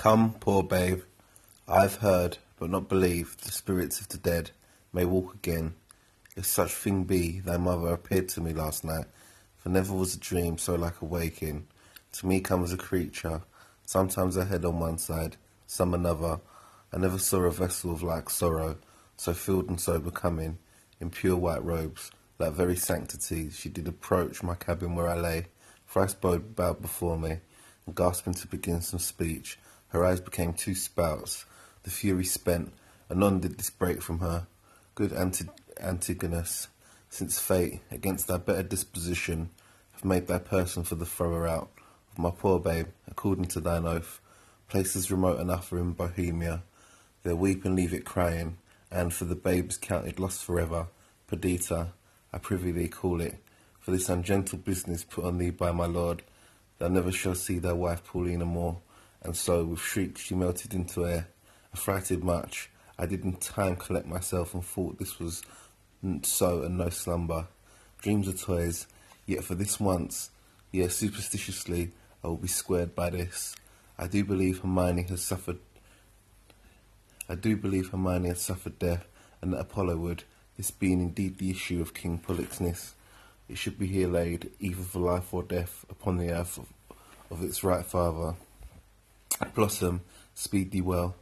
Come, 0.00 0.32
poor 0.40 0.62
babe, 0.62 1.02
I've 1.68 1.96
heard, 1.96 2.38
but 2.58 2.70
not 2.70 2.88
believed, 2.88 3.44
the 3.44 3.52
spirits 3.52 4.00
of 4.00 4.08
the 4.08 4.16
dead 4.16 4.50
may 4.94 5.04
walk 5.04 5.34
again. 5.34 5.74
If 6.34 6.46
such 6.46 6.72
thing 6.72 7.04
be, 7.04 7.40
thy 7.40 7.58
mother 7.58 7.88
appeared 7.88 8.30
to 8.30 8.40
me 8.40 8.54
last 8.54 8.82
night, 8.82 9.04
for 9.58 9.68
never 9.68 9.92
was 9.92 10.14
a 10.14 10.18
dream 10.18 10.56
so 10.56 10.74
like 10.74 11.02
a 11.02 11.04
waking. 11.04 11.66
To 12.12 12.26
me 12.26 12.40
comes 12.40 12.72
a 12.72 12.78
creature, 12.78 13.42
sometimes 13.84 14.38
a 14.38 14.46
head 14.46 14.64
on 14.64 14.80
one 14.80 14.96
side, 14.96 15.36
some 15.66 15.92
another. 15.92 16.40
I 16.94 16.96
never 16.96 17.18
saw 17.18 17.42
a 17.42 17.50
vessel 17.50 17.92
of 17.92 18.02
like 18.02 18.30
sorrow, 18.30 18.78
so 19.18 19.34
filled 19.34 19.68
and 19.68 19.78
so 19.78 19.98
becoming, 19.98 20.56
in 20.98 21.10
pure 21.10 21.36
white 21.36 21.62
robes, 21.62 22.10
that 22.38 22.54
very 22.54 22.76
sanctity, 22.76 23.50
she 23.50 23.68
did 23.68 23.86
approach 23.86 24.42
my 24.42 24.54
cabin 24.54 24.94
where 24.94 25.10
I 25.10 25.20
lay, 25.20 25.46
thrice 25.86 26.14
bowed 26.14 26.56
bowed 26.56 26.80
before 26.80 27.18
me, 27.18 27.40
and 27.84 27.94
gasping 27.94 28.32
to 28.32 28.46
begin 28.46 28.80
some 28.80 28.98
speech, 28.98 29.58
her 29.90 30.04
eyes 30.04 30.20
became 30.20 30.52
two 30.52 30.74
spouts, 30.74 31.44
the 31.82 31.90
fury 31.90 32.24
spent, 32.24 32.72
anon 33.10 33.40
did 33.40 33.58
this 33.58 33.70
break 33.70 34.02
from 34.02 34.20
her. 34.20 34.46
Good 34.94 35.12
Anti- 35.12 35.48
Antigonus, 35.80 36.68
since 37.08 37.38
fate, 37.38 37.80
against 37.90 38.26
thy 38.26 38.36
better 38.36 38.62
disposition, 38.62 39.50
have 39.92 40.04
made 40.04 40.26
thy 40.26 40.38
person 40.38 40.84
for 40.84 40.94
the 40.94 41.06
thrower 41.06 41.46
out 41.46 41.70
of 42.12 42.18
my 42.18 42.30
poor 42.30 42.58
babe, 42.58 42.88
according 43.08 43.46
to 43.46 43.60
thine 43.60 43.86
oath, 43.86 44.20
places 44.68 45.10
remote 45.10 45.40
enough 45.40 45.72
are 45.72 45.78
in 45.78 45.92
Bohemia, 45.92 46.62
there 47.22 47.36
weep 47.36 47.64
and 47.64 47.74
leave 47.74 47.92
it 47.92 48.04
crying, 48.04 48.58
and 48.90 49.12
for 49.12 49.24
the 49.24 49.34
babe's 49.34 49.76
counted 49.76 50.18
lost 50.18 50.44
forever, 50.44 50.86
Perdita, 51.26 51.88
I 52.32 52.38
prithee 52.38 52.72
thee 52.72 52.88
call 52.88 53.20
it, 53.20 53.36
for 53.80 53.90
this 53.90 54.08
ungentle 54.08 54.58
business 54.58 55.04
put 55.04 55.24
on 55.24 55.38
thee 55.38 55.50
by 55.50 55.72
my 55.72 55.86
lord, 55.86 56.22
thou 56.78 56.88
never 56.88 57.12
shalt 57.12 57.38
see 57.38 57.58
thy 57.58 57.72
wife 57.72 58.04
Paulina 58.04 58.44
more, 58.44 58.78
and 59.22 59.36
so 59.36 59.64
with 59.64 59.80
shrieks 59.80 60.22
she 60.22 60.34
melted 60.34 60.74
into 60.74 61.06
air, 61.06 61.28
affrighted 61.72 62.24
much, 62.24 62.70
I 62.98 63.06
did 63.06 63.24
in 63.24 63.36
time 63.36 63.76
collect 63.76 64.06
myself 64.06 64.54
and 64.54 64.64
thought 64.64 64.98
this 64.98 65.18
was 65.18 65.42
so 66.22 66.62
and 66.62 66.78
no 66.78 66.88
slumber. 66.88 67.46
Dreams 68.00 68.28
are 68.28 68.32
toys, 68.32 68.86
yet 69.26 69.44
for 69.44 69.54
this 69.54 69.78
once, 69.78 70.30
yet 70.72 70.92
superstitiously, 70.92 71.92
I 72.22 72.28
will 72.28 72.36
be 72.36 72.48
squared 72.48 72.94
by 72.94 73.10
this. 73.10 73.54
I 73.98 74.06
do 74.06 74.24
believe 74.24 74.60
Hermione 74.60 75.02
has 75.04 75.22
suffered. 75.22 75.58
I 77.28 77.34
do 77.34 77.56
believe 77.56 77.90
Hermione 77.90 78.28
has 78.28 78.40
suffered 78.40 78.78
death, 78.78 79.06
and 79.40 79.52
that 79.52 79.60
Apollo 79.60 79.96
would, 79.98 80.24
this 80.56 80.70
being 80.70 81.00
indeed 81.00 81.38
the 81.38 81.50
issue 81.50 81.80
of 81.80 81.94
King 81.94 82.18
Polixenes, 82.18 82.92
it 83.48 83.58
should 83.58 83.78
be 83.78 83.86
here 83.86 84.08
laid, 84.08 84.50
either 84.60 84.82
for 84.82 85.00
life 85.00 85.32
or 85.34 85.42
death, 85.42 85.84
upon 85.90 86.18
the 86.18 86.30
earth 86.30 86.58
of, 86.58 86.66
of 87.30 87.42
its 87.42 87.64
right 87.64 87.84
father. 87.84 88.36
Blossom, 89.48 90.02
speed 90.34 90.70
thee 90.70 90.80
well. 90.80 91.16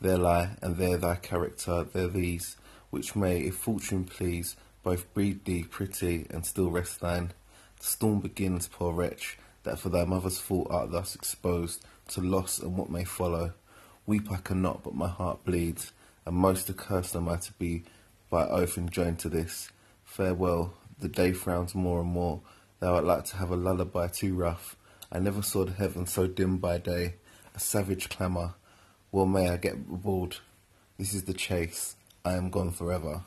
There 0.00 0.18
lie, 0.18 0.56
and 0.60 0.76
there 0.76 0.96
thy 0.96 1.16
character, 1.16 1.84
there 1.84 2.08
these, 2.08 2.56
which 2.90 3.14
may, 3.14 3.40
if 3.40 3.54
fortune 3.54 4.04
please, 4.04 4.56
both 4.82 5.12
breed 5.14 5.44
thee 5.44 5.64
pretty, 5.64 6.26
and 6.30 6.44
still 6.44 6.70
rest 6.70 7.00
thine. 7.00 7.32
The 7.78 7.86
storm 7.86 8.20
begins, 8.20 8.68
poor 8.68 8.92
wretch, 8.92 9.38
that 9.62 9.78
for 9.78 9.88
thy 9.88 10.04
mother's 10.04 10.38
fault 10.38 10.68
art 10.70 10.90
thus 10.90 11.14
exposed 11.14 11.84
to 12.08 12.20
loss 12.20 12.58
and 12.58 12.76
what 12.76 12.90
may 12.90 13.04
follow. 13.04 13.52
Weep 14.06 14.30
I 14.30 14.36
cannot, 14.36 14.82
but 14.82 14.94
my 14.94 15.08
heart 15.08 15.44
bleeds, 15.44 15.92
and 16.26 16.36
most 16.36 16.68
accursed 16.68 17.14
am 17.14 17.28
I 17.28 17.36
to 17.36 17.52
be 17.54 17.84
by 18.30 18.46
oath 18.46 18.78
enjoined 18.78 19.18
to 19.20 19.28
this. 19.28 19.70
Farewell, 20.04 20.74
the 20.98 21.08
day 21.08 21.32
frowns 21.32 21.74
more 21.74 22.00
and 22.00 22.10
more. 22.10 22.40
Thou 22.80 22.94
art 22.94 23.04
like 23.04 23.24
to 23.26 23.36
have 23.36 23.50
a 23.50 23.56
lullaby 23.56 24.08
too 24.08 24.34
rough. 24.34 24.76
I 25.12 25.18
never 25.18 25.42
saw 25.42 25.64
the 25.64 25.72
heaven 25.72 26.06
so 26.06 26.26
dim 26.26 26.58
by 26.58 26.78
day. 26.78 27.14
A 27.54 27.58
savage 27.58 28.08
clamour. 28.08 28.54
Well 29.12 29.26
may 29.26 29.48
I 29.48 29.56
get 29.56 29.74
aboard. 29.74 30.36
This 30.98 31.14
is 31.14 31.24
the 31.24 31.34
chase. 31.34 31.96
I 32.24 32.34
am 32.34 32.50
gone 32.50 32.70
forever. 32.70 33.22